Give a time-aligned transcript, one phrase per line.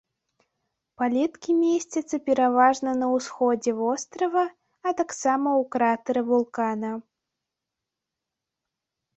[0.99, 4.45] Палеткі месцяцца пераважна на ўсходзе вострава,
[4.87, 6.91] а таксама ў кратэры вулкана.